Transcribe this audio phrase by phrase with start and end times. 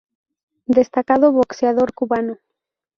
[0.77, 2.35] Destacado boxeador cubano.